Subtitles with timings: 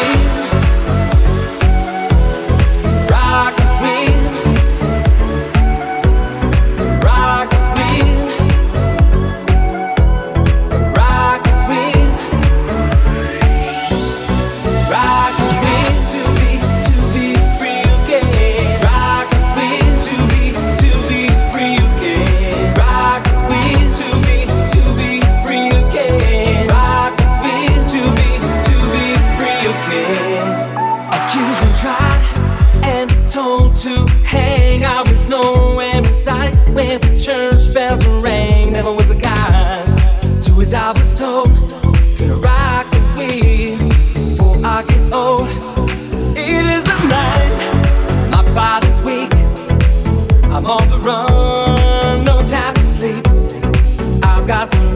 [0.00, 0.49] me.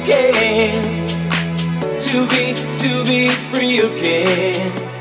[0.00, 1.08] again.
[1.98, 4.91] To be, to be free again.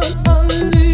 [0.00, 0.87] al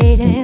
[0.00, 0.41] to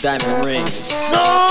[0.00, 0.86] diamond rings.
[0.88, 1.45] So